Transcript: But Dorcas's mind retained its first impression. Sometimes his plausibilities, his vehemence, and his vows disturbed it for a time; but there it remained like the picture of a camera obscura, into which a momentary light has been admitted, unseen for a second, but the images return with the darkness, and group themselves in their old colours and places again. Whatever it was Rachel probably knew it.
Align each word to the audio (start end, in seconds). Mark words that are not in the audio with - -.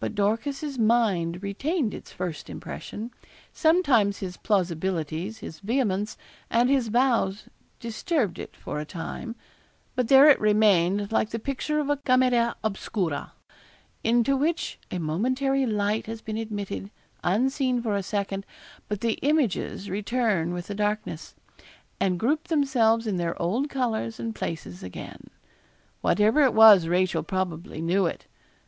But 0.00 0.16
Dorcas's 0.16 0.76
mind 0.76 1.40
retained 1.40 1.94
its 1.94 2.10
first 2.10 2.50
impression. 2.50 3.12
Sometimes 3.52 4.18
his 4.18 4.36
plausibilities, 4.36 5.38
his 5.38 5.60
vehemence, 5.60 6.16
and 6.50 6.68
his 6.68 6.88
vows 6.88 7.44
disturbed 7.78 8.40
it 8.40 8.56
for 8.56 8.80
a 8.80 8.84
time; 8.84 9.36
but 9.94 10.08
there 10.08 10.28
it 10.28 10.40
remained 10.40 11.12
like 11.12 11.30
the 11.30 11.38
picture 11.38 11.78
of 11.78 11.88
a 11.88 11.96
camera 11.96 12.56
obscura, 12.64 13.34
into 14.02 14.36
which 14.36 14.80
a 14.90 14.98
momentary 14.98 15.64
light 15.64 16.06
has 16.06 16.22
been 16.22 16.36
admitted, 16.38 16.90
unseen 17.22 17.80
for 17.80 17.94
a 17.94 18.02
second, 18.02 18.44
but 18.88 19.00
the 19.00 19.12
images 19.22 19.88
return 19.88 20.52
with 20.52 20.66
the 20.66 20.74
darkness, 20.74 21.36
and 22.00 22.18
group 22.18 22.48
themselves 22.48 23.06
in 23.06 23.14
their 23.16 23.40
old 23.40 23.70
colours 23.70 24.18
and 24.18 24.34
places 24.34 24.82
again. 24.82 25.30
Whatever 26.00 26.40
it 26.42 26.52
was 26.52 26.88
Rachel 26.88 27.22
probably 27.22 27.80
knew 27.80 28.06
it. 28.06 28.26